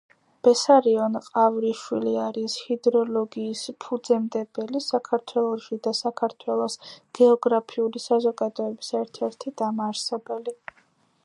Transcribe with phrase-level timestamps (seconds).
[0.45, 6.79] ბესარიონ ყავრიშვილი არის ჰიდროლოგიის ფუძემდებელი საქართველოში და საქართველოს
[7.21, 10.59] გეოგრაფიული საზოგადოების ერთ-ერთი დამაარსებელი.